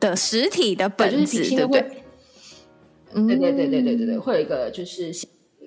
[0.00, 1.84] 的实体的本子，对不对？
[3.14, 5.10] 对对对对对对对，会有一个就是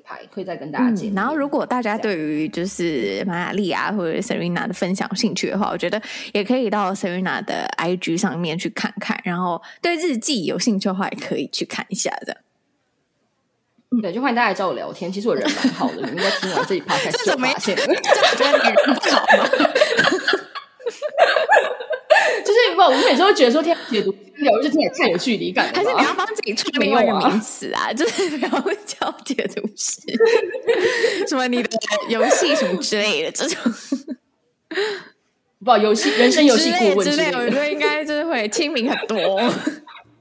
[0.04, 1.16] 牌会再跟大家见、嗯。
[1.16, 6.02] 然后，如果大家对于就是玛雅丽啊或者 Serena 的分享有兴趣的话，我觉得
[6.34, 9.20] 也可以到 Serena 的 IG 上面去看看。
[9.24, 12.38] 然后对日记有兴趣的话，也可以去看一下的。
[14.02, 15.12] 对，就欢迎大家来找我聊天。
[15.12, 17.76] 其实我人蛮好的，你们应该听完这一 趴才发现。
[17.76, 17.82] 我
[18.36, 19.50] 觉得你人不好吗？
[22.46, 25.74] 就是不，我们每次都觉得说，天解读聊日记也太有距离感了。
[25.76, 27.92] 还是你要帮自己创另外一个名词啊？
[27.92, 28.50] 就是不要
[28.86, 30.02] 叫解读师，
[31.28, 31.70] 什么你的
[32.10, 33.74] 游戏什么之类的这种。
[35.66, 39.18] 不，游戏人生游戏顾问之类的，我觉得应该就是会亲民很多。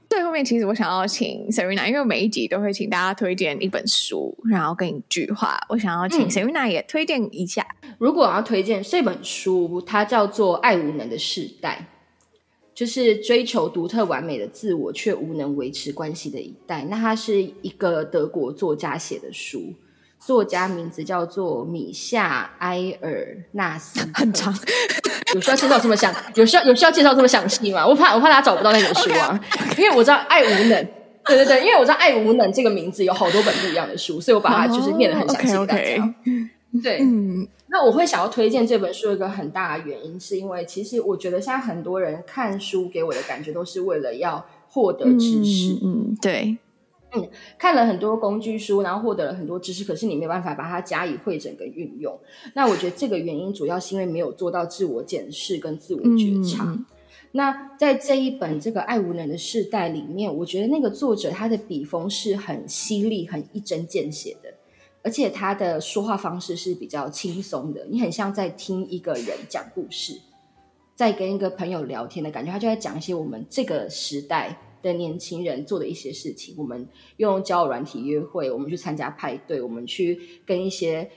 [0.09, 5.59] 最后面，其实我想要请 Serena，因为每一集都会请大家推荐一本书，然后跟一句话。
[5.69, 7.63] 我想要请 Serena 也推荐一下。
[7.99, 11.87] 如果我要推荐这本书，它叫做《爱无能的世代》，
[12.73, 16.83] 就是追求独特完美的自我，却无能维持关系的一代。
[16.89, 19.75] 那它是一个德国作家写的书，
[20.19, 24.53] 作家名字叫做米夏埃尔纳斯，很长。
[25.33, 26.13] 有需要介绍这么详？
[26.35, 27.85] 有需要有需要介绍这么详细吗？
[27.87, 29.81] 我怕我怕大家找不到那本书啊，okay, okay.
[29.81, 30.87] 因为我知道爱无能。
[31.25, 36.01] 对对对，因为我知道爱无能这个名字有好多本不一样的书，所以我把它就是念得很详细给大家。
[36.01, 36.83] Oh, okay, okay.
[36.83, 37.47] 对，嗯。
[37.71, 45.73] 那我会想要推荐这本书，一个很大的原因，是因为其实我觉得现在很多人看书给我的感觉都是为了要获得知识。
[45.83, 46.57] 嗯，嗯对，
[47.11, 52.17] 嗯，看了很多工具书，然后获得了很多知识，可是你没有办法把它加以会诊跟运用。
[52.53, 56.65] 那我觉得这个原因主要是因为没有做到自我检视跟自我觉察。
[56.65, 56.85] 嗯、
[57.31, 64.53] 那在这一本这个爱无能的世代里面，我觉得那个作者他的笔锋是很犀利、很一针见血的。
[65.01, 70.19] 而且他的说话方式是比较轻松的，你很像在听一个人讲故事，
[70.93, 72.51] 在跟一个朋友聊天的感觉。
[72.51, 76.55] 他就在讲一些我们这个时代的年轻人做的一些事情。
[76.57, 81.09] 我们用交友软体约会，我们去参加派对，我们去跟一些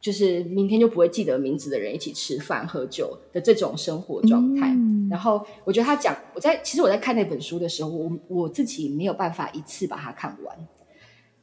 [0.00, 4.68] 就是明天就不会记得名字的人一起吃饭喝酒的这种生活状态。
[4.68, 10.56] 嗯、然后我觉得他讲，我在其实我在看那本书的时候，我我自己没有办法一次把它看完。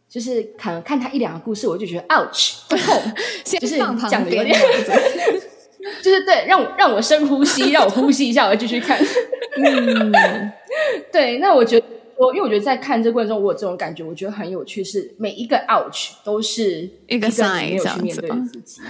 [0.10, 3.00] 就是可能看他一两个故事，我就觉得 ouch 会痛，
[3.60, 4.58] 就是讲的有点，
[6.02, 8.98] 就是对，让我让我深呼吸，让我呼吸一下，我继续看。
[9.56, 10.12] 嗯，
[11.12, 11.86] 对，那我觉得
[12.18, 18.82] 我，因为我觉得在看这过程中，我有这种感觉，我觉得很有趣，是每一个 ouch 都是一个 sign，没有去面对自己，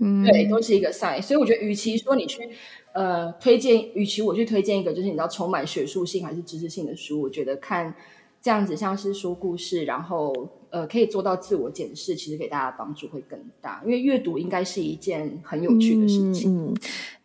[0.00, 1.20] 嗯，对，都是一个 sign。
[1.20, 2.48] 所以我觉得，与其说你去
[2.92, 7.94] 呃推荐，与其我去推荐一个就是你知道充满学术性还是知识性的书，我觉得看
[8.40, 10.50] 这样子像是说故事，然后。
[10.70, 16.54] 呃，可以做到自我检视，其实给大家帮助会更大，因为阅读应该是一件很有趣的事情。
[16.54, 16.76] 嗯，嗯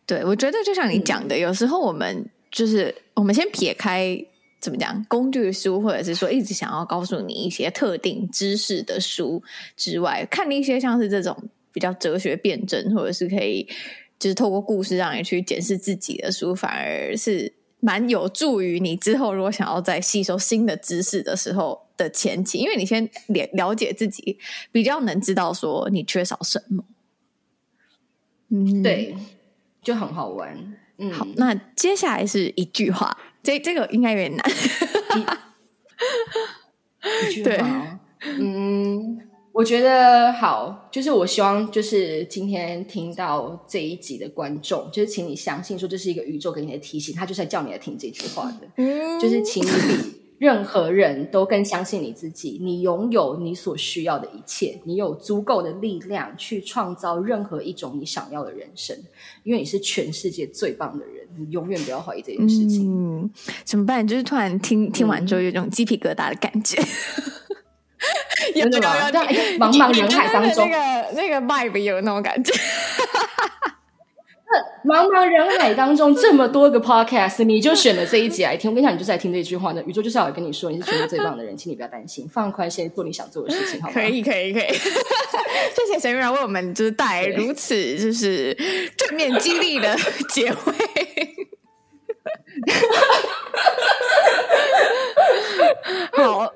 [0.06, 4.18] 对，我觉得就像你讲的，嗯、有时候我们就是我们先撇开
[4.62, 9.44] 怎么讲工具书，或者是说一直想要告诉你一些特定知识的书
[9.76, 11.36] 之外，看一些像是这种
[11.74, 13.68] 比较哲学辩证，或者是可以
[14.18, 17.52] 就是透过故事让你去检视自己的书，反而是。
[17.86, 24.40] 蛮有助于你之后如果想要再吸收新的知识的时候的前期，因为你先了了解自己，
[24.72, 26.86] 比较能知道说你缺少什么。
[28.52, 29.14] 嗯，对，
[29.82, 30.78] 就很好玩。
[30.98, 34.52] 嗯，好，那接下来是一句话，这这个应该有点难。
[37.30, 38.00] 一句话，
[38.40, 39.20] 嗯。
[39.54, 48.68] 我觉得好，就是我希望，就是今天听到这一集的观众，就是请你相信，说这是一个宇宙给你的提醒，他就是在叫你来听这句话的。
[48.78, 58.94] 嗯，就是请你比任何人都更相信你自己，你拥有你所需要的一切，你有足够的力量去创造任何一种你想要的人生，
[59.44, 62.84] 因为你是全世界最棒的人，你永远不要怀疑这件事情。
[62.86, 63.32] 嗯，
[63.64, 64.06] 怎么办？
[64.06, 66.78] 就是突然听听完之后，有种鸡皮疙瘩的感觉。
[68.56, 68.92] 有那种
[69.58, 72.54] 茫茫人海当中，那个那个 vibe 有那种感觉。
[74.86, 78.70] 茫茫人海当中这么多个 podcast，你就选了这一集 来听。
[78.70, 79.82] 我跟你讲，你就在听这句话的。
[79.84, 83.94] 宇宙就是要来跟你说，你是全世界最棒的人，请你不要担心，放宽心，做你想做的事情，好吗？
[83.94, 84.68] 可以，可以，可以。
[84.74, 88.54] 谢谢沈玉然为我们就是带来如此就是
[88.98, 89.96] 正面激励的
[90.30, 90.56] 结尾。
[96.14, 96.54] 好，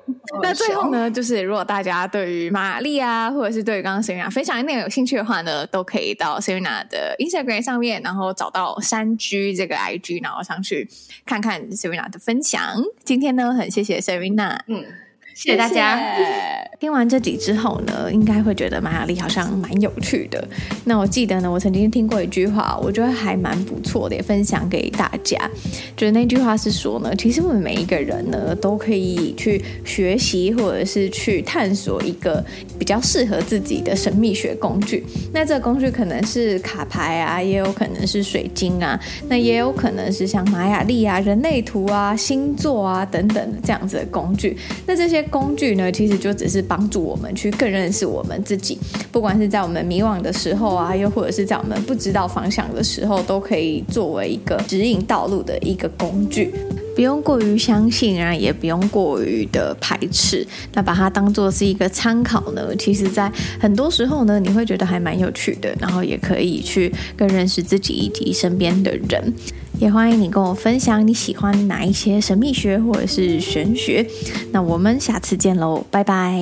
[0.48, 10.88] 那最后呢，就是如果大家对于玛丽啊，或者是对于刚刚 Serena 分享的内容有兴趣的话呢，都可以到 Serena 的 Instagram 上面，然后找到山居这个 IG，然后上去
[11.26, 12.60] 看看 Serena 的分享。
[13.04, 14.84] 今天呢，很谢谢 Serena，嗯。
[15.38, 16.00] 谢谢大家。
[16.80, 20.46] 听完这集之后呢，应该会觉得玛雅历好像蛮有趣的。
[20.84, 25.36] 那我记得呢，我曾经听过一句话，我觉得还蛮不错的，也分享给大家。
[25.96, 32.44] 就是那句话是说呢，其实我们每一个人呢，都可以去学习或者是去探索一个
[32.78, 35.04] 比较适合自己的神秘学工具。
[35.32, 44.56] 那这个工具可能是卡牌啊，也有可能是水晶啊，那也有可能是像玛雅历啊、人类图啊、星座啊等等这样子的工具。
[44.86, 48.78] 那这些工具呢，其实就只是帮助我们去更认识我们自己，
[49.12, 56.52] 不管是在我们迷惘的时候啊，又或者是在我们不知道方向的时候，都可以作为一个指引道路的一个工具，
[56.94, 69.32] 不用过于相信啊，也不用过于的排斥，那把它当做是一个参考呢，其实在很多时候呢，你会觉得还蛮有趣的，然后也可以去更认识自己以及身边的人。
[69.80, 74.06] 也欢迎你跟我分享你喜欢哪一些神秘学或者是玄学。
[74.52, 76.38] 那我们下次见喽，拜拜。